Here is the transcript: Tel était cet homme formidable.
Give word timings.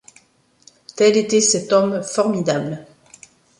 Tel 0.95 1.15
était 1.15 1.41
cet 1.41 1.71
homme 1.71 2.01
formidable. 2.01 2.87